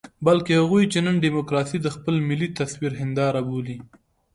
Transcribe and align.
بلکې 0.27 0.51
هغوی 0.61 0.83
چې 0.93 0.99
نن 1.05 1.15
ډيموکراسي 1.25 1.77
د 1.81 1.87
خپل 1.95 2.15
ملي 2.29 2.49
تصوير 2.59 2.91
هنداره 3.01 3.41
بولي. 3.49 3.77